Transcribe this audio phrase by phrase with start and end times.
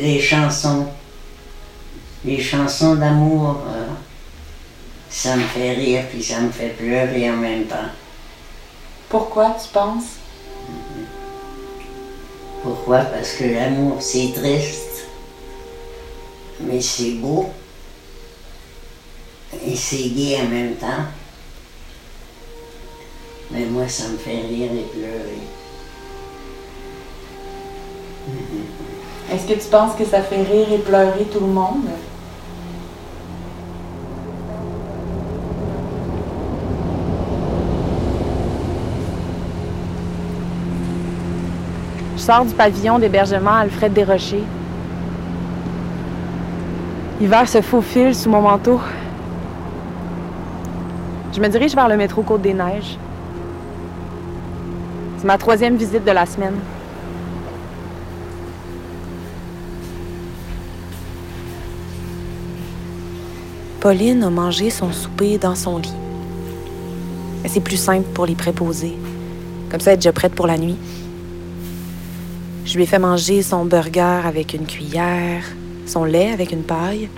[0.00, 0.86] les chansons.
[2.24, 3.86] Les chansons d'amour, euh,
[5.08, 7.90] ça me fait rire puis ça me fait pleurer en même temps.
[9.08, 10.16] Pourquoi tu penses?
[12.62, 12.98] Pourquoi?
[12.98, 15.06] Parce que l'amour, c'est triste,
[16.60, 17.50] mais c'est beau.
[19.64, 21.04] Et c'est gai en même temps.
[23.52, 25.38] Mais moi, ça me fait rire et pleurer.
[29.32, 31.88] Est-ce que tu penses que ça fait rire et pleurer tout le monde?
[42.16, 44.44] Je sors du pavillon d'hébergement Alfred Desrochers.
[47.20, 48.80] L'hiver se faufile sous mon manteau.
[51.34, 52.96] Je me dirige vers le métro Côte-des-Neiges.
[55.18, 56.56] C'est ma troisième visite de la semaine.
[63.80, 65.92] Pauline a mangé son souper dans son lit.
[67.46, 68.96] C'est plus simple pour les préposer.
[69.70, 70.76] Comme ça, elle déjà prête pour la nuit.
[72.64, 75.44] Je lui ai fait manger son burger avec une cuillère,
[75.86, 77.08] son lait avec une paille.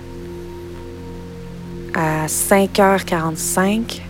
[1.95, 4.01] À 5h45,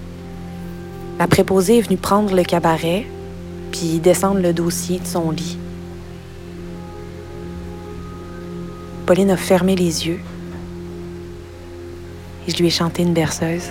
[1.18, 3.06] la préposée est venue prendre le cabaret
[3.72, 5.58] puis descendre le dossier de son lit.
[9.06, 10.20] Pauline a fermé les yeux
[12.50, 13.70] je lui ai chanté une berceuse.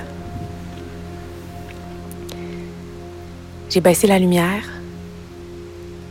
[3.70, 4.62] J'ai baissé la lumière.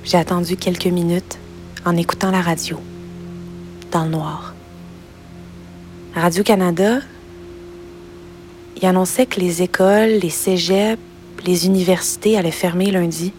[0.04, 1.40] J'ai attendu quelques minutes
[1.86, 2.80] en écoutant la radio,
[3.92, 4.54] dans le noir.
[6.14, 7.00] Radio-Canada,
[8.76, 11.02] il annonçait que les écoles, les cégeps,
[11.46, 13.34] les universités allaient fermer lundi.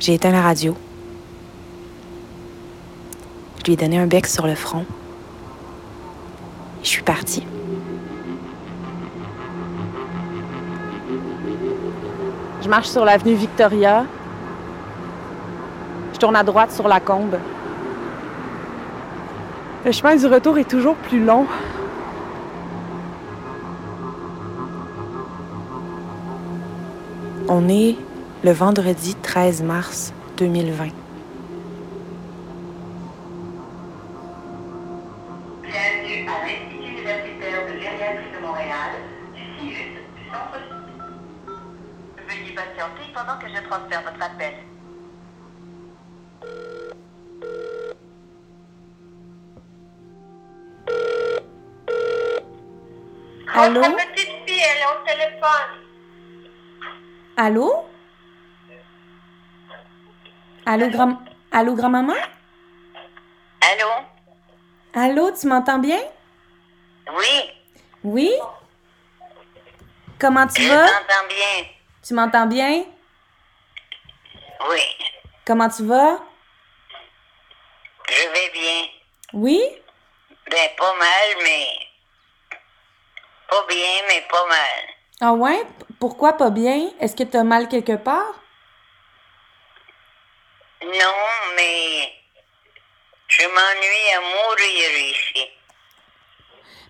[0.00, 0.76] J'ai éteint la radio.
[3.58, 4.84] Je lui ai donné un bec sur le front.
[6.82, 7.46] Je suis partie.
[12.62, 14.04] Je marche sur l'avenue Victoria.
[16.12, 17.36] Je tourne à droite sur la combe.
[19.84, 21.46] Le chemin du retour est toujours plus long.
[27.48, 27.94] On est
[28.42, 31.05] le vendredi 13 mars 2020.
[36.24, 38.90] À l'Institut universitaire de gériatrie de Montréal,
[39.34, 40.58] du CIUS, du Centre
[42.26, 44.54] Veuillez patienter pendant que je transfère votre appel.
[53.52, 53.82] Allô?
[53.82, 55.70] Votre petite fille, elle est au téléphone.
[57.36, 57.84] Allô?
[60.64, 61.18] Allô, grand...
[61.52, 62.14] Allô, grand-maman?
[64.96, 65.30] Allô?
[65.32, 66.00] Tu m'entends bien?
[67.14, 67.52] Oui,
[68.02, 68.32] Oui?
[70.18, 70.86] Comment tu je vas?
[70.88, 71.66] t'entends bien.
[72.02, 72.84] Tu m'entends bien?
[74.70, 74.80] Oui,
[75.46, 76.18] Comment tu vas?
[78.08, 78.86] je vais bien.
[79.34, 79.60] Oui?
[80.50, 81.66] Ben, pas mal, mais...
[83.48, 84.80] Pas bien, mais pas mal.
[85.20, 85.66] Ah ouais?
[86.00, 86.90] Pourquoi pas bien?
[87.00, 88.34] Est-ce que tu as mal quelque part?
[90.82, 91.14] Non,
[91.56, 92.12] mais...
[93.38, 95.48] Je m'ennuie à mourir ici.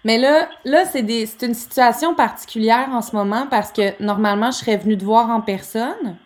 [0.05, 4.51] Mais là, là c'est des- c'est une situation particulière en ce moment parce que normalement,
[4.53, 6.17] je serais venue te voir en personne.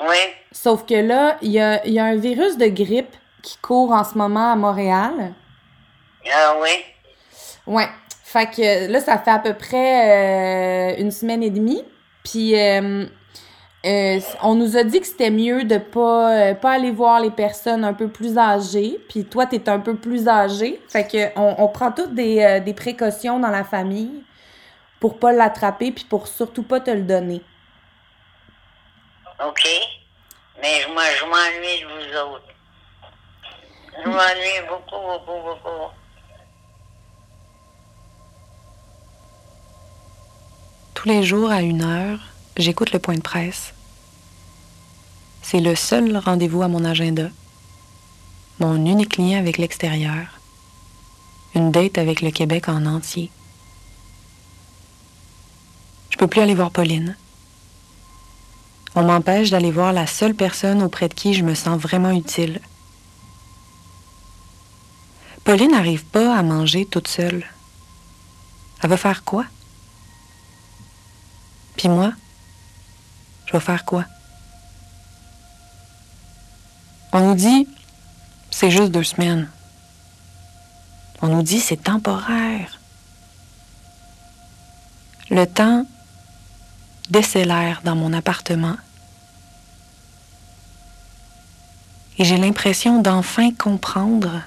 [0.00, 0.16] Oui,
[0.52, 4.02] Sauf que là, il y a, y a un virus de grippe qui court en
[4.04, 5.32] ce moment à Montréal.
[6.32, 6.70] ah oui?
[7.66, 7.88] Ouais.
[8.24, 11.84] Fait que là, ça fait à peu près euh, une semaine et demie.
[12.24, 13.06] Puis euh,
[13.86, 17.30] euh, on nous a dit que c'était mieux de pas, euh, pas aller voir les
[17.30, 18.98] personnes un peu plus âgées.
[19.08, 20.82] Puis toi, t'es un peu plus âgé.
[20.88, 24.22] Fait que on, on prend toutes des, euh, des précautions dans la famille
[25.00, 27.42] pour pas l'attraper puis pour surtout pas te le donner.
[29.46, 29.66] OK.
[30.60, 32.44] Mais moi, je m'ennuie de vous autres.
[34.04, 35.90] Je m'ennuie beaucoup, beaucoup, beaucoup.
[40.92, 42.20] Tous les jours à une heure,
[42.60, 43.72] j'écoute le point de presse.
[45.42, 47.28] C'est le seul rendez-vous à mon agenda.
[48.58, 50.26] Mon unique lien avec l'extérieur.
[51.54, 53.30] Une date avec le Québec en entier.
[56.10, 57.16] Je peux plus aller voir Pauline.
[58.94, 62.60] On m'empêche d'aller voir la seule personne auprès de qui je me sens vraiment utile.
[65.44, 67.46] Pauline n'arrive pas à manger toute seule.
[68.82, 69.46] Elle va faire quoi?
[71.76, 72.12] Puis moi,
[73.50, 74.04] je vais faire quoi?
[77.12, 77.66] On nous dit,
[78.50, 79.48] c'est juste deux semaines.
[81.20, 82.78] On nous dit, c'est temporaire.
[85.30, 85.84] Le temps
[87.08, 88.76] décélère dans mon appartement.
[92.18, 94.42] Et j'ai l'impression d'enfin comprendre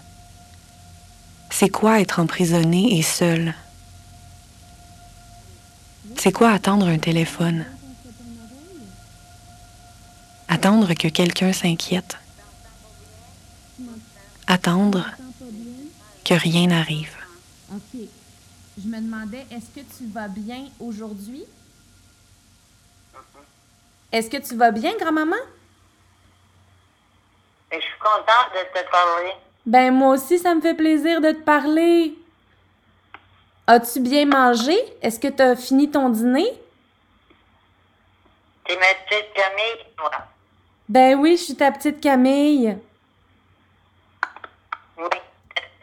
[1.49, 3.53] c'est quoi être emprisonné et seul.
[6.17, 7.65] C'est quoi attendre un téléphone?
[10.53, 12.15] Attendre que quelqu'un s'inquiète.
[14.45, 15.03] Attendre
[16.23, 17.17] que rien n'arrive.
[17.71, 18.01] OK.
[18.77, 21.43] Je me demandais, est-ce que tu vas bien aujourd'hui?
[24.11, 25.41] Est-ce que tu vas bien, grand-maman?
[27.71, 29.33] Et je suis contente de te parler.
[29.65, 32.13] Ben, moi aussi, ça me fait plaisir de te parler.
[33.65, 34.77] As-tu bien mangé?
[35.01, 36.53] Est-ce que tu as fini ton dîner?
[38.65, 40.11] T'es ma petite Camille, toi.
[40.89, 42.77] Ben oui, je suis ta petite Camille.
[44.97, 45.03] Oui,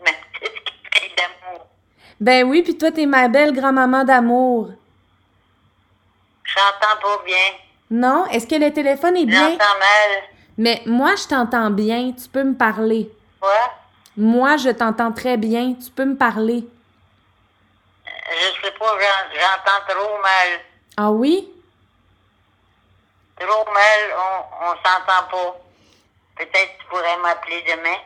[0.05, 1.67] ma petite Camille d'amour.
[2.21, 4.71] Ben oui, puis toi, t'es ma belle grand-maman d'amour.
[6.45, 7.37] J'entends pas bien.
[7.91, 8.27] Non?
[8.27, 9.51] Est-ce que le téléphone est bien?
[9.53, 10.23] J'entends mal.
[10.59, 12.13] Mais moi, je t'entends bien.
[12.13, 13.11] Tu peux me parler.
[13.41, 13.51] Quoi?
[14.17, 15.75] Moi, je t'entends très bien.
[15.75, 16.67] Tu peux me parler.
[18.07, 20.61] Je sais pas, j'en- j'entends trop mal.
[20.97, 21.49] Ah oui?
[23.41, 25.57] Trop mal, on, on s'entend pas.
[26.37, 27.97] Peut-être que tu pourrais m'appeler demain.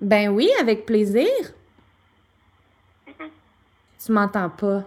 [0.00, 1.28] Ben oui, avec plaisir.
[3.06, 4.82] Tu m'entends pas.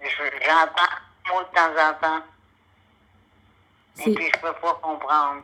[0.00, 0.06] Je-
[0.44, 0.82] J'entends
[1.26, 2.22] un mot de temps en temps.
[4.06, 5.42] Et puis je peux pas comprendre.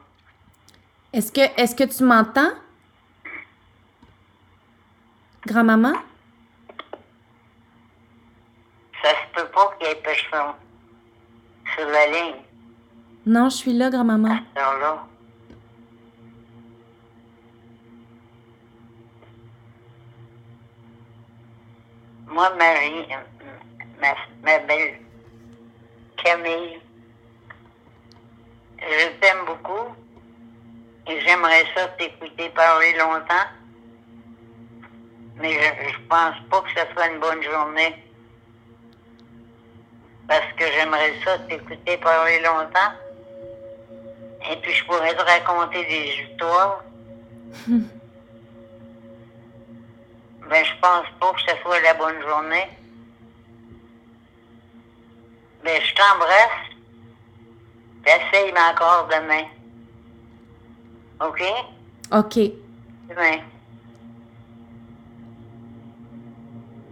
[1.13, 2.53] Est-ce que, est-ce que tu m'entends?
[5.47, 5.93] Grand-maman?
[9.03, 10.55] Ça se peut pas qu'il y ait personne
[11.75, 12.37] sur la ligne,
[13.27, 14.39] Non, je suis là, grand-maman.
[14.55, 15.07] alors.
[22.27, 23.51] Moi, Marie, euh,
[24.01, 24.99] ma, ma belle
[26.17, 26.81] Camille,
[28.81, 29.95] je t'aime beaucoup
[31.07, 33.49] et j'aimerais ça t'écouter parler longtemps,
[35.37, 38.03] mais je, je pense pas que ce soit une bonne journée.
[40.27, 42.93] Parce que j'aimerais ça t'écouter parler longtemps.
[44.51, 46.85] Et puis je pourrais te raconter des histoires.
[47.69, 47.85] ben,
[50.65, 52.69] je pense pas que ce soit la bonne journée.
[55.65, 56.65] Ben, je t'embrasse.
[58.07, 59.45] Essaye encore demain.
[61.21, 61.43] OK?
[62.13, 62.39] OK.
[63.09, 63.39] Demain.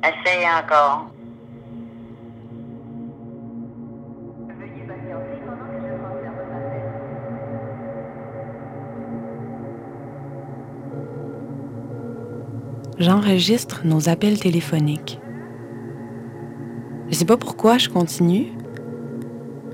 [0.03, 1.12] Essaye encore.
[13.03, 15.19] J'enregistre nos appels téléphoniques.
[17.09, 18.53] Je sais pas pourquoi je continue,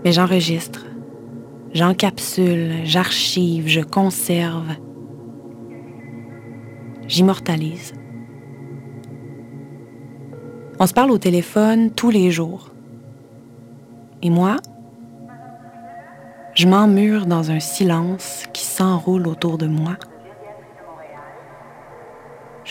[0.02, 0.86] mais j'enregistre.
[1.74, 4.70] J'encapsule, j'archive, je conserve.
[7.06, 7.92] J'immortalise.
[10.80, 12.70] On se parle au téléphone tous les jours.
[14.22, 14.56] Et moi,
[16.54, 19.98] je m'emmure dans un silence qui s'enroule autour de moi.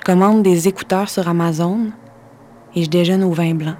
[0.07, 1.91] Je commande des écouteurs sur Amazon
[2.73, 3.75] et je déjeune au vin blanc.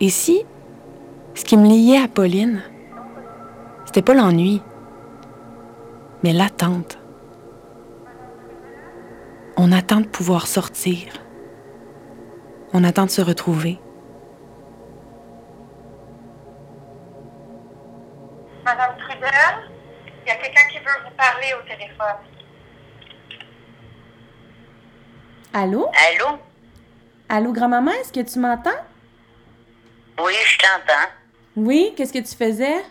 [0.00, 0.44] Et si
[1.34, 2.60] ce qui me liait à Pauline,
[3.84, 4.60] c'était pas l'ennui,
[6.24, 6.98] mais l'attente.
[9.56, 11.06] On attend de pouvoir sortir.
[12.72, 13.78] On attend de se retrouver.
[18.64, 19.30] Madame Trudel,
[20.24, 22.29] il y a quelqu'un qui veut vous parler au téléphone.
[25.52, 25.90] Allô?
[25.94, 26.38] Allô?
[27.28, 28.84] Allô, grand-maman, est-ce que tu m'entends?
[30.18, 31.10] Oui, je t'entends.
[31.56, 32.84] Oui, qu'est-ce que tu faisais?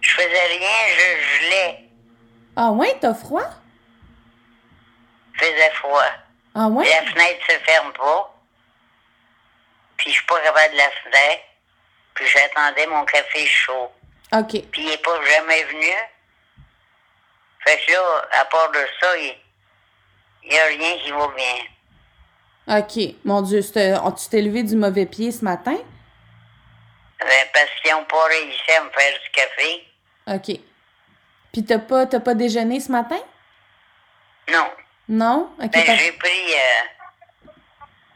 [0.00, 1.84] Je faisais rien, je gelais.
[2.56, 3.48] Ah ouais, t'as froid?
[5.34, 6.02] faisait froid.
[6.54, 6.84] Ah ouais?
[6.88, 8.34] La fenêtre se ferme pas.
[9.96, 11.42] Puis je suis pas capable de la fenêtre.
[12.14, 13.90] Puis j'attendais mon café chaud.
[14.32, 14.62] OK.
[14.72, 15.92] Puis il est pas jamais venu.
[17.64, 19.36] Fait que là, à part de ça, il
[20.48, 22.78] il y a rien qui va bien.
[22.78, 23.14] OK.
[23.24, 23.60] Mon Dieu,
[24.04, 25.76] oh, tu t'es levé du mauvais pied ce matin?
[27.20, 29.86] Ben, parce qu'ils ont pas réussi à me faire du café.
[30.26, 30.60] OK.
[31.52, 33.18] Puis t'as pas, t'as pas déjeuné ce matin?
[34.50, 34.70] Non.
[35.08, 35.50] Non?
[35.62, 35.70] OK.
[35.70, 36.54] Ben, j'ai pris...
[36.54, 37.48] euh,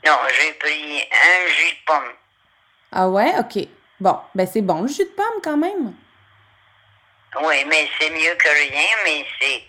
[0.06, 2.12] Non, j'ai pris un jus de pomme.
[2.92, 3.32] Ah ouais?
[3.38, 3.66] OK.
[4.00, 5.94] Bon, ben c'est bon, le jus de pomme quand même.
[7.40, 9.62] Oui, mais c'est mieux que rien, mais c'est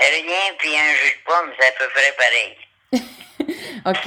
[0.00, 2.56] rien puis un jus de pomme, c'est à peu près pareil.
[3.86, 4.06] OK.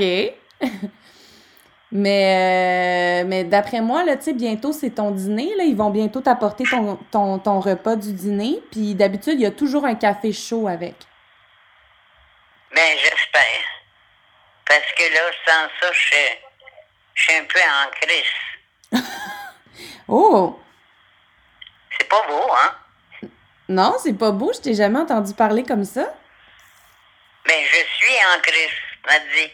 [1.91, 5.53] mais euh, mais d'après moi, là, tu sais, bientôt, c'est ton dîner.
[5.55, 5.63] Là.
[5.63, 8.59] Ils vont bientôt t'apporter ton, ton, ton repas du dîner.
[8.71, 10.95] Puis d'habitude, il y a toujours un café chaud avec.
[12.73, 13.65] Ben, j'espère.
[14.65, 19.03] Parce que là, sans ça, je suis un peu en crise.
[20.13, 20.59] Oh!
[21.97, 22.75] C'est pas beau, hein?
[23.71, 24.51] Non, c'est pas beau.
[24.53, 26.13] Je t'ai jamais entendu parler comme ça.
[27.45, 29.51] Ben, je suis en crise, m'a dit.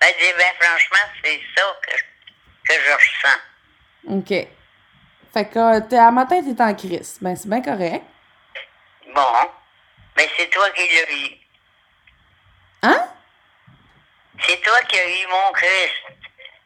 [0.00, 1.96] M'a dit, ben, franchement, c'est ça que,
[2.68, 4.18] que je ressens.
[4.18, 4.48] OK.
[5.34, 7.18] Fait que euh, t'es- à matin, t'es en crise.
[7.20, 8.04] Ben, c'est bien correct.
[9.14, 9.50] Bon.
[10.16, 11.30] Mais c'est toi qui l'as eu.
[12.82, 13.08] Hein?
[14.46, 15.94] C'est toi qui as eu mon Christ.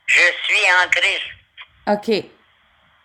[0.06, 1.24] Je suis en Christ.
[1.86, 2.39] OK.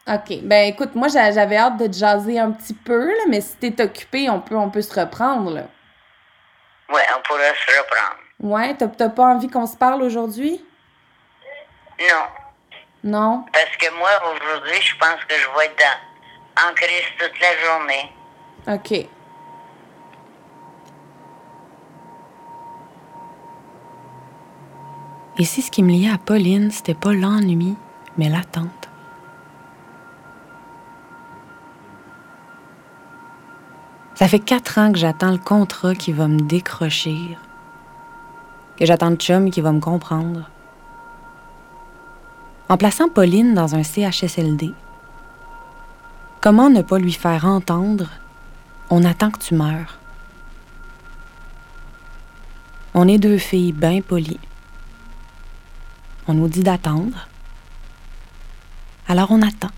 [0.07, 0.39] OK.
[0.43, 3.55] Ben, écoute, moi, j'a- j'avais hâte de te jaser un petit peu, là, mais si
[3.57, 5.63] t'es occupé, on peut, on peut se reprendre, là.
[6.93, 8.17] Ouais, on pourra se reprendre.
[8.39, 10.63] Ouais, t'as t'as pas envie qu'on se parle aujourd'hui?
[11.99, 12.25] Non.
[13.03, 13.45] Non?
[13.51, 17.65] Parce que moi, aujourd'hui, je pense que je vais être dans, en Christ toute la
[17.65, 18.11] journée.
[18.67, 19.07] OK.
[25.37, 27.75] Et si ce qui me liait à Pauline, c'était pas l'ennui,
[28.17, 28.89] mais l'attente?
[34.15, 37.37] Ça fait quatre ans que j'attends le contrat qui va me décrocher,
[38.77, 40.49] que j'attends le chum qui va me comprendre.
[42.69, 44.71] En plaçant Pauline dans un CHSLD,
[46.39, 48.09] comment ne pas lui faire entendre
[48.89, 49.99] On attend que tu meurs.
[52.93, 54.39] On est deux filles bien polies.
[56.29, 57.27] On nous dit d'attendre.
[59.09, 59.71] Alors on attend.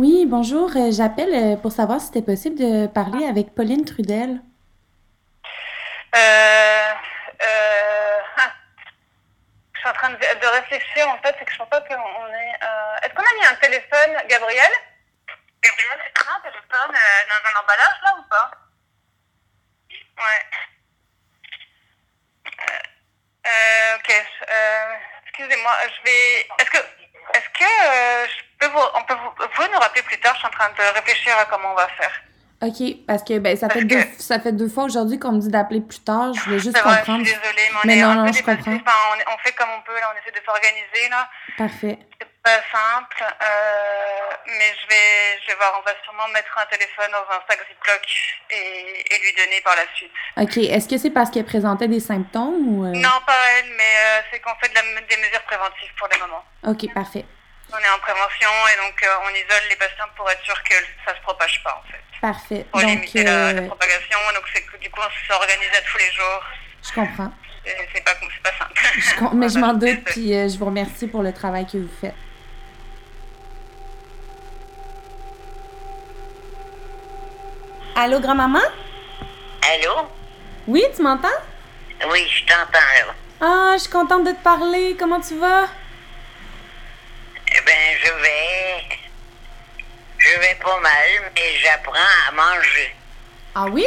[0.00, 0.70] Oui, bonjour.
[0.76, 4.40] euh, J'appelle euh, pour savoir si c'était possible de parler avec Pauline Trudel.
[6.16, 6.92] Euh,
[7.44, 8.50] euh, ah.
[9.74, 11.92] je suis en train de, de réfléchir, en fait, c'est que je pense pas qu'on
[11.92, 12.54] est...
[12.64, 14.72] euh, Est-ce qu'on a mis un téléphone, Gabriel?
[15.62, 18.50] Gabriel, est-ce qu'on a un téléphone euh, dans un emballage, là, ou pas?
[20.16, 20.42] Ouais.
[23.96, 24.10] Ok,
[24.48, 24.94] euh,
[25.26, 26.40] excusez-moi, je vais...
[26.58, 26.78] Est-ce que...
[27.34, 28.78] Est-ce que euh, je peux vous...
[28.94, 29.30] On peut vous...
[29.38, 31.76] Vous pouvez nous rappeler plus tard, je suis en train de réfléchir à comment on
[31.76, 32.12] va faire.
[32.62, 32.76] OK,
[33.06, 35.40] parce que ben, ça, Parce fait que- deux, ça fait deux fois aujourd'hui qu'on me
[35.40, 36.34] dit d'appeler plus tard.
[36.34, 37.40] Je voulais juste vrai, je suis désolée,
[37.72, 38.74] mais on Mais est non, un non, peu je comprends.
[38.76, 38.98] Enfin,
[39.32, 41.26] on, fait comme on peut, là, on essaie de s'organiser, là.
[41.56, 41.98] Parfait.
[42.20, 46.66] C'est pas simple, euh, mais je vais, je vais voir, on va sûrement mettre un
[46.66, 48.02] téléphone dans un sac Ziploc
[48.50, 50.12] et, et lui donner par la suite.
[50.36, 52.84] OK, est-ce que c'est parce qu'elle présentait des symptômes ou...
[52.84, 56.08] euh, Non, pas elle, mais euh, c'est qu'on fait de la- des mesures préventives pour
[56.12, 56.44] le moment.
[56.66, 57.24] OK, parfait.
[57.72, 60.74] On est en prévention et donc euh, on isole les patients pour être sûr que
[61.06, 62.00] ça se propage pas, en fait.
[62.20, 62.66] Parfait.
[62.70, 65.80] Pour Donc, limiter la, la euh, propagation, donc c'est que du coup on s'organise à
[65.82, 66.42] tous les jours.
[66.82, 67.32] je comprends.
[67.66, 68.12] Et C'est pas,
[68.58, 68.72] simple.
[68.98, 71.78] Je com- mais je m'en doute, puis euh, je vous remercie pour le travail que
[71.78, 72.14] vous faites.
[77.96, 78.60] Allô, grand-maman?
[79.62, 80.08] Allô?
[80.66, 81.28] Oui, tu m'entends?
[82.10, 83.14] Oui, je t'entends, là.
[83.40, 84.96] Ah, je suis contente de te parler.
[84.98, 85.66] Comment tu vas?
[87.52, 88.84] Eh ben, je vais...
[90.18, 91.92] Je vais pas mal, mais j'apprends
[92.28, 92.94] à manger.
[93.54, 93.86] Ah oui?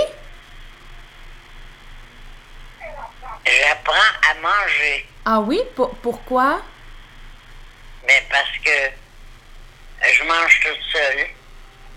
[3.46, 3.93] J'apprends
[4.29, 5.08] à manger.
[5.25, 5.62] Ah oui?
[5.75, 6.62] Pour- pourquoi?
[8.08, 11.27] Mais parce que je mange toute seule.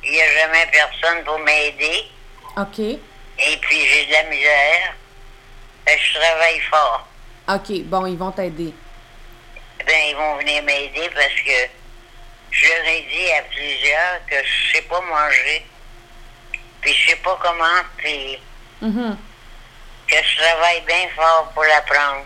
[0.04, 2.04] Il n'y a jamais personne pour m'aider.
[2.56, 2.78] OK.
[2.78, 4.94] Et puis j'ai de la misère.
[5.86, 7.08] Que je travaille fort.
[7.48, 8.74] OK, bon, ils vont t'aider.
[9.86, 11.68] Ben, ils vont venir m'aider parce que
[12.50, 15.64] je leur ai dit à plusieurs que je sais pas manger.
[16.80, 18.38] Puis je sais pas comment, puis
[18.82, 19.16] Mhm.
[20.08, 22.24] que je travaille bien fort pour l'apprendre.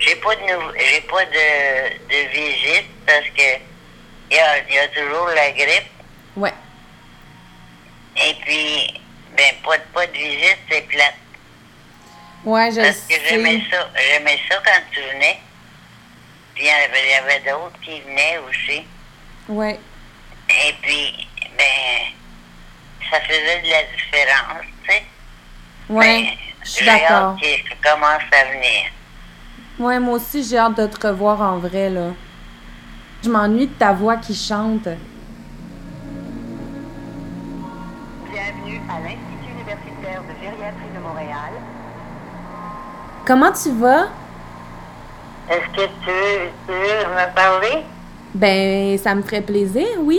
[0.00, 3.58] J'ai pas de j'ai pas de, de visite parce que
[4.30, 5.90] il y a, y a toujours la grippe.
[6.36, 6.52] Ouais.
[8.26, 9.00] Et puis,
[9.36, 11.14] ben, pas de, pas de visite, c'est plate.
[12.44, 13.88] Ouais, je Parce que j'aimais ça.
[13.96, 15.38] J'aimais ça quand tu venais.
[16.54, 18.82] Puis il y avait, d'autres qui venaient aussi.
[19.48, 19.78] Ouais.
[20.48, 22.12] Et puis, ben,
[23.10, 25.02] ça faisait de la différence, tu sais.
[25.88, 26.26] Ouais, Ben,
[26.64, 27.36] je suis d'accord.
[27.36, 28.90] qu'ils commencent à venir.
[29.78, 32.10] Ouais, moi aussi, j'ai hâte de te revoir en vrai, là.
[33.22, 34.88] Je m'ennuie de ta voix qui chante.
[43.28, 44.06] Comment tu vas?
[45.50, 47.84] Est-ce que tu veux, tu veux me parler?
[48.34, 50.18] Ben, ça me ferait plaisir, oui.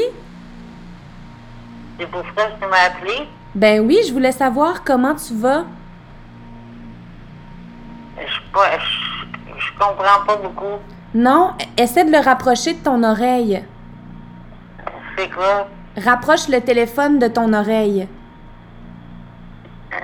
[2.00, 3.28] C'est pour ça que tu m'as appelé?
[3.56, 5.64] Ben oui, je voulais savoir comment tu vas.
[8.20, 10.78] Je, pas- je, je comprends pas beaucoup.
[11.16, 13.64] Non, essaie de le rapprocher de ton oreille.
[15.18, 15.68] C'est quoi?
[15.98, 18.08] Rapproche le téléphone de ton oreille.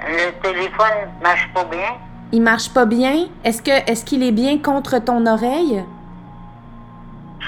[0.07, 1.97] Le téléphone marche pas bien?
[2.35, 3.27] Il marche pas bien?
[3.45, 5.81] Est-ce que est-ce qu'il est bien contre ton oreille?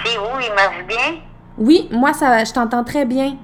[0.05, 0.39] C'est où?
[0.39, 1.09] Il marche bien?
[1.57, 3.35] Oui, moi ça je t'entends très bien.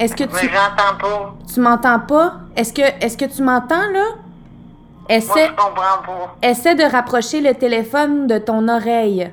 [0.00, 1.34] Est-ce que Mais tu j'entends pas.
[1.52, 2.32] tu m'entends pas?
[2.56, 4.06] Est-ce que est-ce que tu m'entends là?
[4.16, 6.34] Moi, Essaie je comprends pas.
[6.42, 9.30] essaie de rapprocher le téléphone de ton oreille.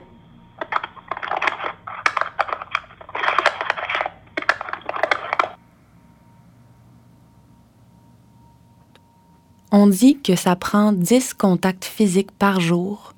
[9.71, 13.13] On dit que ça prend 10 contacts physiques par jour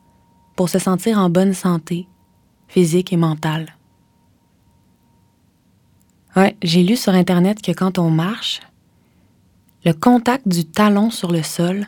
[0.56, 2.08] pour se sentir en bonne santé,
[2.68, 3.76] physique et mentale.
[6.36, 8.62] Ouais, j'ai lu sur Internet que quand on marche,
[9.84, 11.88] le contact du talon sur le sol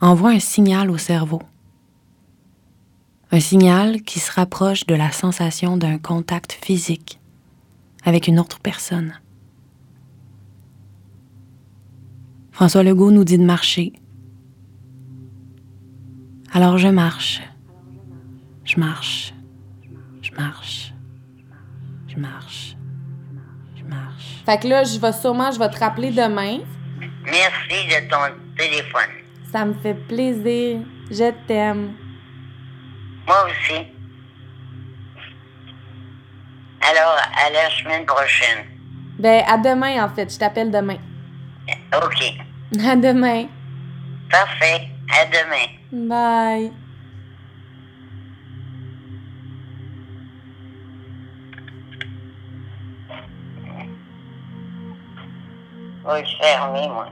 [0.00, 1.42] envoie un signal au cerveau.
[3.32, 7.18] Un signal qui se rapproche de la sensation d'un contact physique
[8.04, 9.14] avec une autre personne.
[12.58, 13.92] François Legault nous dit de marcher.
[16.52, 17.40] Alors je marche.
[18.64, 19.32] Je marche.
[20.22, 20.92] Je marche.
[22.08, 22.76] Je marche.
[23.76, 24.42] Je marche.
[24.44, 26.58] Fait que là, je vais sûrement je vais te rappeler demain.
[27.24, 29.12] Merci de ton téléphone.
[29.52, 30.80] Ça me fait plaisir.
[31.12, 31.92] Je t'aime.
[33.28, 33.86] Moi aussi.
[36.80, 38.66] Alors, à la semaine prochaine.
[39.20, 40.98] Ben à demain en fait, je t'appelle demain.
[41.94, 42.47] OK.
[42.76, 43.46] À demain.
[44.30, 44.88] Parfait.
[45.10, 46.06] À demain.
[46.06, 46.70] Bye.
[56.04, 57.08] Je vais le fermer, moi.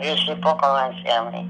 [0.00, 1.46] Je sais pas comment le fermer.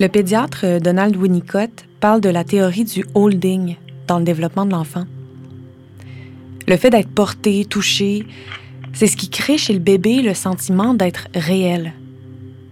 [0.00, 4.70] Le pédiatre euh, Donald Winnicott parle de la théorie du holding dans le développement de
[4.70, 5.04] l'enfant.
[6.68, 8.26] Le fait d'être porté, touché,
[8.92, 11.94] c'est ce qui crée chez le bébé le sentiment d'être réel,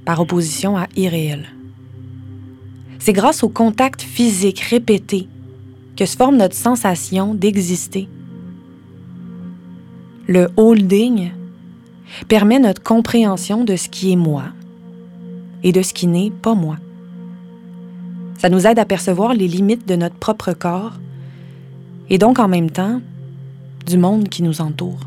[0.05, 1.47] par opposition à irréel.
[2.99, 5.29] C'est grâce au contact physique répété
[5.97, 8.07] que se forme notre sensation d'exister.
[10.27, 11.31] Le holding
[12.29, 14.45] permet notre compréhension de ce qui est moi
[15.63, 16.77] et de ce qui n'est pas moi.
[18.37, 20.93] Ça nous aide à percevoir les limites de notre propre corps
[22.11, 23.01] et donc en même temps
[23.87, 24.99] du monde qui nous entoure.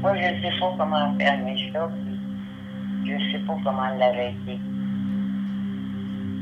[0.00, 1.90] Moi, je sais pas comment fermer ça.
[3.04, 4.58] Je sais pas comment l'arrêter.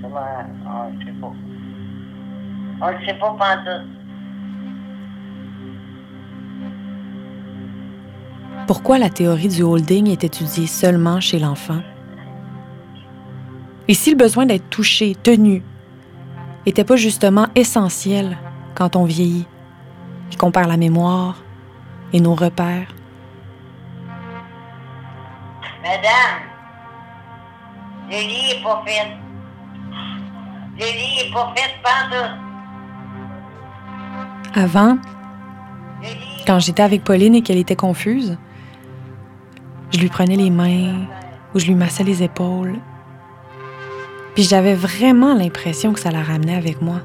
[0.00, 0.20] Comment...
[0.66, 1.32] On ne sait pas.
[2.80, 3.88] On ne sait pas pantoute.
[8.66, 11.82] Pourquoi la théorie du holding est étudiée seulement chez l'enfant?
[13.88, 15.64] Et si le besoin d'être touché, tenu,
[16.66, 18.38] était pas justement essentiel
[18.74, 19.46] quand on vieillit
[20.32, 21.36] et qu'on perd la mémoire
[22.12, 22.94] et nos repères?
[25.82, 26.40] Madame,
[28.10, 29.16] le lit est pas fait.
[30.78, 31.70] Le lit est pas fait.
[34.54, 34.98] Avant,
[36.46, 38.36] quand j'étais avec Pauline et qu'elle était confuse,
[39.92, 41.06] je lui prenais les mains
[41.54, 42.78] ou je lui massais les épaules.
[44.40, 47.02] Puis j'avais vraiment l'impression que ça la ramenait avec moi,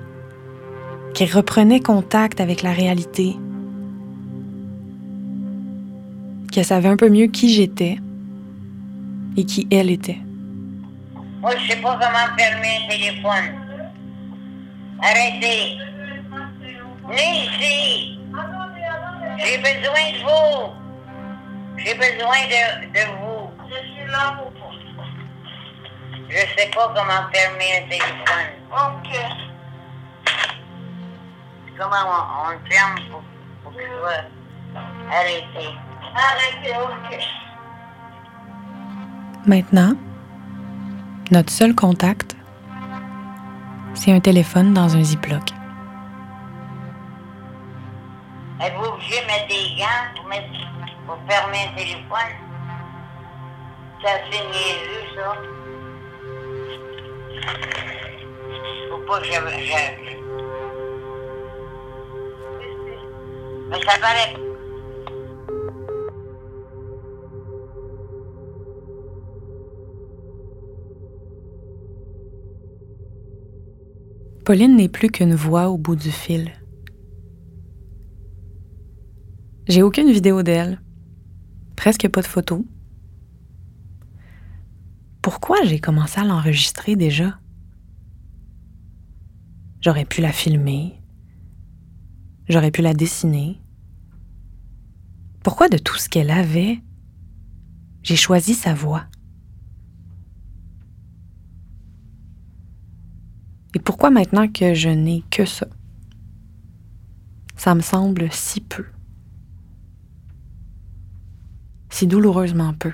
[1.13, 3.35] qu'elle reprenait contact avec la réalité,
[6.49, 7.97] qu'elle savait un peu mieux qui j'étais
[9.35, 10.19] et qui elle était.
[11.41, 13.51] Moi, je sais pas comment fermer un téléphone.
[15.01, 15.77] Arrêtez.
[17.09, 18.17] Venez ici.
[19.39, 20.71] J'ai besoin de vous.
[21.79, 23.49] J'ai besoin de, vous.
[23.67, 24.54] Je suis là pour.
[26.29, 28.49] Je sais pas comment fermer un téléphone.
[28.71, 29.11] OK.
[31.77, 33.21] Comment on, on le ferme pour,
[33.63, 34.25] pour que ce soit
[35.11, 35.65] arrêté?
[36.15, 37.19] Arrêtez, OK.
[39.45, 39.93] Maintenant,
[41.31, 42.35] notre seul contact,
[43.93, 45.43] c'est un téléphone dans un ziploc.
[48.61, 50.47] Êtes-vous obligé de mettre des gants pour, mettre,
[51.05, 52.33] pour fermer un téléphone?
[54.01, 55.35] C'est assez niaiseux, ça.
[74.45, 76.51] Pauline n'est plus qu'une voix au bout du fil.
[79.67, 80.79] J'ai aucune vidéo d'elle,
[81.75, 82.61] presque pas de photos.
[85.25, 87.39] Pourquoi j'ai commencé à l'enregistrer déjà?
[89.81, 91.01] J'aurais pu la filmer,
[92.47, 93.59] j'aurais pu la dessiner.
[95.41, 96.79] Pourquoi de tout ce qu'elle avait,
[98.03, 99.05] j'ai choisi sa voix?
[103.73, 105.65] Et pourquoi maintenant que je n'ai que ça?
[107.55, 108.85] Ça me semble si peu.
[111.89, 112.93] Si douloureusement peu.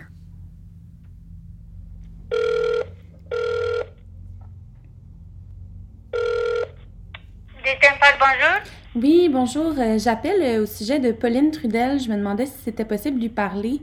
[7.63, 8.80] Dites pas bonjour.
[8.95, 9.73] Oui, bonjour.
[9.79, 11.99] euh, J'appelle euh, au sujet de Pauline Trudel.
[11.99, 13.79] Je me demandais si c'était possible de lui parler.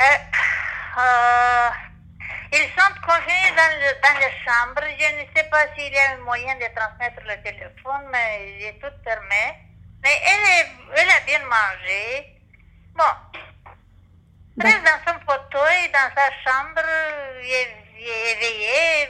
[0.00, 1.68] Euh,
[2.52, 4.82] ils sont confinés dans, le, dans la chambre.
[4.98, 8.64] Je ne sais pas s'il y a un moyen de transmettre le téléphone, mais il
[8.66, 9.44] est tout fermé.
[10.02, 12.36] Mais elle, est, elle a bien mangé.
[12.94, 13.04] Bon.
[14.60, 16.82] Reste dans son fauteuil, dans sa chambre,
[17.44, 19.08] il est, il est éveillée.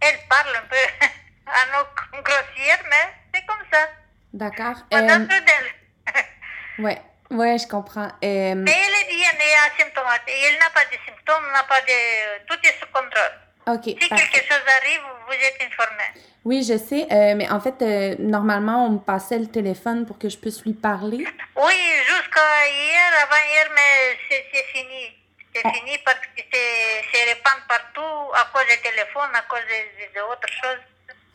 [0.00, 1.06] Elle parle un peu
[1.46, 3.88] à nos grossière, mais c'est comme ça.
[4.32, 4.76] D'accord.
[4.92, 5.66] Madame Euh, Trudel.
[6.80, 8.08] ouais, ouais, je comprends.
[8.24, 10.34] Euh, Mais elle est bien, elle est asymptomatique.
[10.48, 12.46] Elle n'a pas de symptômes, n'a pas de...
[12.46, 13.34] Tout est sous contrôle.
[13.68, 13.84] ok.
[13.84, 14.28] Si parfait.
[14.32, 16.04] quelque chose arrive, vous êtes informé.
[16.44, 20.18] Oui, je sais, euh, mais en fait, euh, normalement, on me passait le téléphone pour
[20.18, 21.18] que je puisse lui parler.
[21.56, 25.12] Oui, jusqu'à hier, avant-hier, mais c'est fini.
[25.54, 25.72] C'est Ah.
[25.72, 30.14] fini parce que c'est c'est répand partout à cause du téléphone, à cause de, de,
[30.14, 30.78] de autre chose.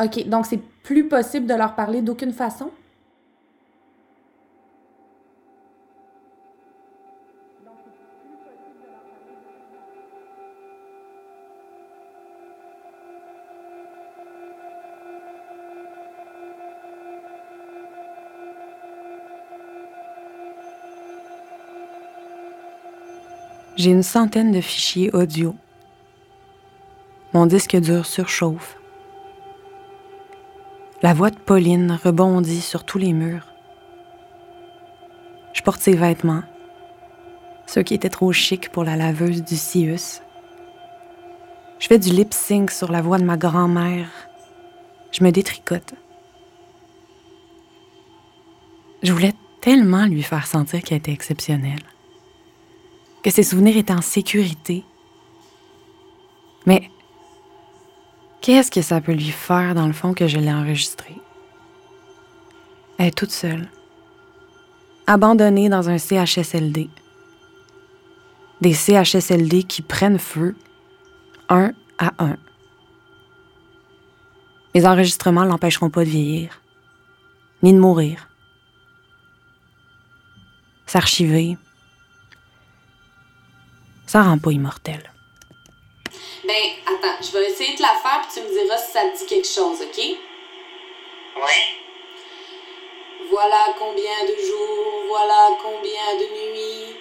[0.03, 2.71] Ok, donc c'est plus possible de leur parler d'aucune façon?
[23.75, 25.55] J'ai une centaine de fichiers audio.
[27.33, 28.80] Mon disque dur surchauffe.
[31.01, 33.47] La voix de Pauline rebondit sur tous les murs.
[35.53, 36.43] Je porte ses vêtements,
[37.65, 40.21] ceux qui étaient trop chics pour la laveuse du Sius.
[41.79, 44.09] Je fais du lip sync sur la voix de ma grand-mère.
[45.11, 45.93] Je me détricote.
[49.01, 51.81] Je voulais tellement lui faire sentir qu'elle était exceptionnelle
[53.23, 54.83] que ses souvenirs étaient en sécurité.
[56.65, 56.89] Mais
[58.41, 61.15] qu'est-ce que ça peut lui faire dans le fond que je l'ai enregistré?
[62.97, 63.69] Elle est toute seule,
[65.07, 66.89] abandonnée dans un CHSLD.
[68.61, 70.55] Des CHSLD qui prennent feu,
[71.49, 72.37] un à un.
[74.73, 76.61] Les enregistrements l'empêcheront pas de vieillir,
[77.63, 78.29] ni de mourir.
[80.85, 81.57] S'archiver,
[84.05, 85.10] ça rend pas immortel.
[86.51, 89.17] Ben, attends, je vais essayer de la faire, puis tu me diras si ça te
[89.17, 89.97] dit quelque chose, OK?
[89.97, 91.57] Oui.
[93.29, 96.97] Voilà combien de jours, voilà combien de nuits,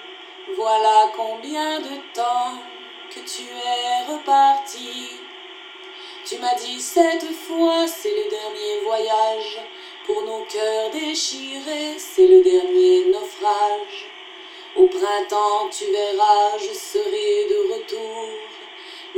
[0.54, 2.54] voilà combien de temps
[3.12, 5.18] que tu es reparti.
[6.24, 9.58] Tu m'as dit cette fois, c'est le dernier voyage.
[10.06, 14.10] Pour nos cœurs déchirés, c'est le dernier naufrage.
[14.76, 18.49] Au printemps, tu verras, je serai de retour.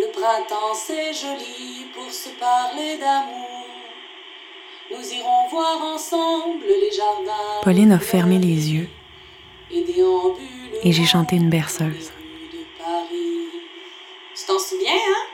[0.02, 3.66] Le printemps, c'est joli pour se parler d'amour.
[4.90, 7.60] Nous irons voir ensemble les jardins.
[7.62, 8.88] Pauline a fermé les yeux
[9.70, 12.10] et j'ai chanté une berceuse.
[14.34, 15.26] Tu t'en souviens, hein?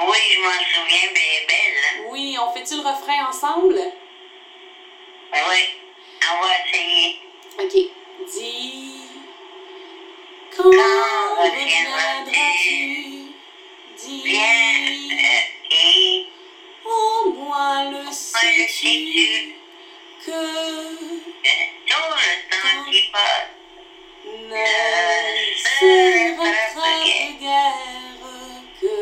[0.00, 2.08] Oui, je m'en souviens, mais elle est belle, hein?
[2.10, 3.78] Oui, on fait-tu le refrain ensemble?
[5.32, 5.62] Oui.
[6.32, 7.20] On va essayer.
[7.60, 7.74] Ok.
[8.28, 9.02] Dis.
[10.56, 13.09] Quand Quand reviendras-tu?
[14.08, 16.26] Et
[16.84, 19.54] Au moins le sais-tu
[20.24, 20.40] que
[21.86, 21.96] tout le
[22.50, 23.50] temps qui passe,
[24.24, 24.66] ne
[25.56, 25.92] se
[26.38, 28.26] rattrape guère
[28.80, 28.98] que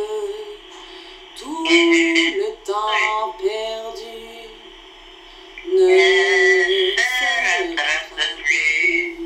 [1.38, 4.20] tout le temps perdu
[5.72, 5.98] ne
[6.96, 7.30] se
[7.76, 9.16] rattrape plus.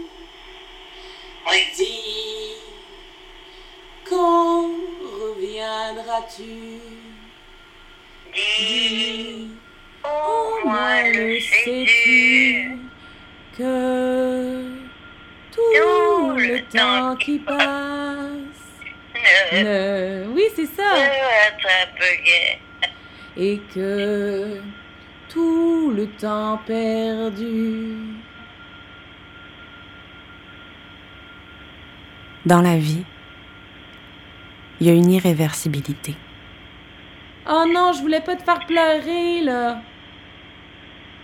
[1.77, 2.57] Dis,
[4.05, 4.62] quand
[5.63, 6.81] reviendras-tu
[8.35, 9.51] Dis,
[10.05, 12.79] au moins le sais-tu,
[13.57, 14.65] que
[15.51, 17.59] tout le temps qui passe
[19.53, 20.27] ne.
[20.29, 20.95] Oui, c'est ça.
[23.37, 24.61] Et que
[25.29, 27.97] tout le temps perdu
[32.47, 33.05] Dans la vie,
[34.83, 36.17] il y a une irréversibilité.
[37.49, 39.81] Oh non, je voulais pas te faire pleurer, là.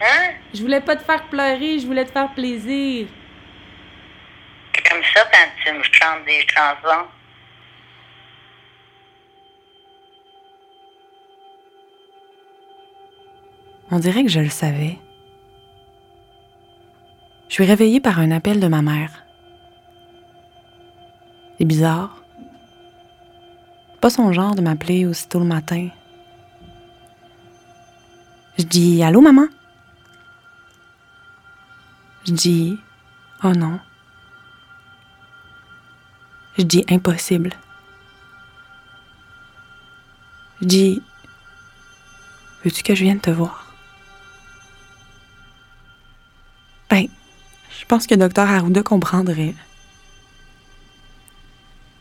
[0.01, 0.35] Hein?
[0.55, 3.09] Je voulais pas te faire pleurer, je voulais te faire plaisir.
[4.73, 7.09] C'est comme ça quand tu me chantes des chansons.
[13.90, 14.99] On dirait que je le savais.
[17.49, 19.25] Je suis réveillée par un appel de ma mère.
[21.59, 22.17] C'est bizarre.
[24.01, 25.89] Pas son genre de m'appeler aussitôt le matin.
[28.59, 29.49] Je dis Allô, maman?
[32.25, 32.79] Je dis
[33.43, 33.81] Oh non.
[36.57, 37.53] Je dis Impossible.
[40.61, 41.03] Je dis
[42.65, 43.67] Veux-tu que je vienne te voir?
[46.91, 47.07] Ben,
[47.79, 49.55] je pense que Docteur Arruda comprendrait.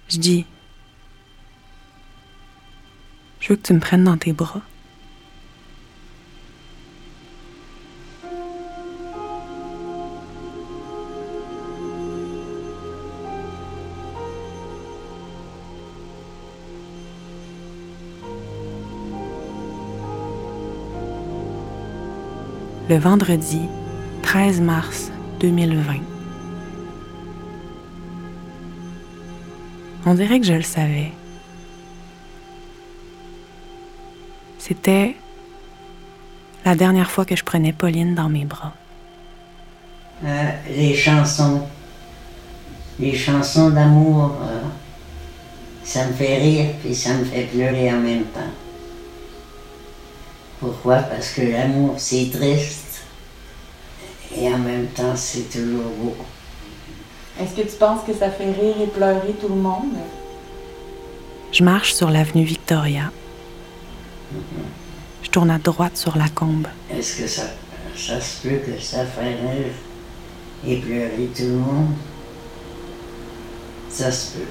[0.09, 0.45] Je dis
[3.47, 4.61] Je veux que tu me prennes dans tes bras.
[22.89, 23.61] Le vendredi
[24.23, 25.93] 13 mars 2020.
[30.05, 31.13] On dirait que je le savais.
[34.67, 35.15] C'était
[36.65, 38.73] la dernière fois que je prenais Pauline dans mes bras.
[40.25, 41.61] Euh, les chansons,
[42.99, 44.61] les chansons d'amour, euh,
[45.85, 48.51] ça me fait rire puis ça me fait pleurer en même temps.
[50.59, 50.97] Pourquoi?
[50.97, 53.03] Parce que l'amour, c'est triste
[54.35, 56.17] et en même temps, c'est toujours beau.
[57.39, 59.95] Est-ce que tu penses que ça fait rire et pleurer tout le monde?
[61.53, 63.11] Je marche sur l'avenue Victoria.
[65.23, 66.67] Je tourne à droite sur la combe.
[66.91, 67.43] Est-ce que ça,
[67.95, 69.73] ça se peut que ça fait rire
[70.65, 71.93] et pleurer tout le monde?
[73.89, 74.45] Ça se peut.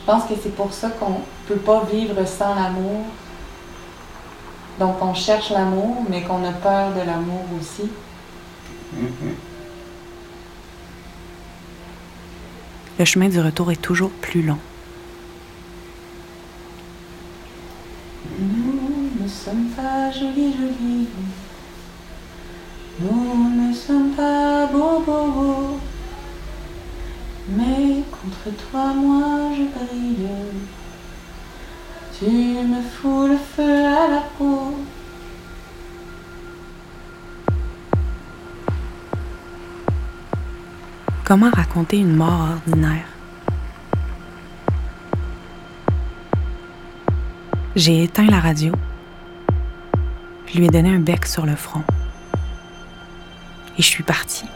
[0.00, 3.04] Je pense que c'est pour ça qu'on peut pas vivre sans l'amour.
[4.78, 7.90] Donc on cherche l'amour, mais qu'on a peur de l'amour aussi.
[12.98, 14.58] Le chemin du retour est toujours plus long.
[18.38, 21.06] Nous ne sommes pas jolis, jolis.
[22.98, 25.80] Nous ne sommes pas beaux, beaux, beaux.
[27.50, 30.28] Mais contre toi, moi, je brille.
[32.18, 34.74] Tu me fous le feu à la peau.
[41.24, 43.06] Comment raconter une mort ordinaire?
[47.76, 48.72] J'ai éteint la radio.
[50.46, 51.82] Je lui ai donné un bec sur le front.
[53.78, 54.46] Et je suis partie.